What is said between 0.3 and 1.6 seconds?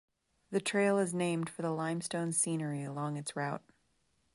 The trail is named